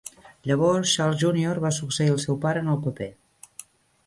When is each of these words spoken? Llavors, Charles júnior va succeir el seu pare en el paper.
Llavors, 0.51 0.93
Charles 0.93 1.19
júnior 1.25 1.61
va 1.67 1.73
succeir 1.77 2.09
el 2.15 2.21
seu 2.25 2.41
pare 2.47 2.65
en 2.67 2.73
el 2.77 2.81
paper. 2.89 3.13